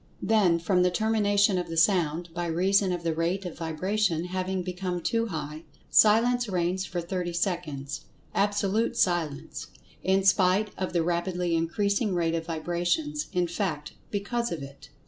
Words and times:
Then 0.23 0.57
from 0.57 0.81
the 0.81 0.89
termination 0.89 1.59
of 1.59 1.67
the 1.69 1.77
sound 1.77 2.29
(by 2.33 2.47
reason 2.47 2.91
of 2.91 3.03
the 3.03 3.13
rate 3.13 3.45
of 3.45 3.55
vibration 3.59 4.23
having 4.25 4.63
become 4.63 4.99
too 5.03 5.27
high) 5.27 5.61
silence 5.91 6.49
reigns 6.49 6.85
for 6.87 7.01
thirty 7.01 7.33
seconds—absolute 7.33 8.97
silence, 8.97 9.67
in 10.01 10.23
spite 10.23 10.71
of 10.75 10.93
the 10.93 11.03
rapidly 11.03 11.53
increasing 11.55 12.15
rate 12.15 12.33
of 12.33 12.47
vibrations, 12.47 13.27
in 13.31 13.45
fact, 13.45 13.93
because 14.09 14.51
of 14.51 14.63
it. 14.63 14.89